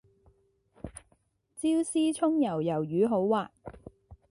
[1.57, 3.51] 椒絲蔥油魷魚好滑